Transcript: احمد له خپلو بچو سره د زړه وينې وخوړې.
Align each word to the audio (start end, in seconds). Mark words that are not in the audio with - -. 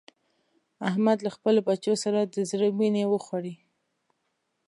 احمد 0.89 1.17
له 1.25 1.29
خپلو 1.35 1.59
بچو 1.67 1.93
سره 2.03 2.19
د 2.23 2.35
زړه 2.49 2.67
وينې 2.79 3.03
وخوړې. 3.07 3.55